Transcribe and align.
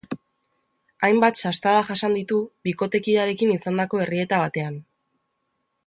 Hainbat 1.07 1.37
sastada 1.41 1.83
jasan 1.91 2.17
ditu 2.19 2.39
bikotekidearekin 2.69 3.55
izandako 3.59 4.03
errieta 4.07 4.45
batean. 4.47 4.85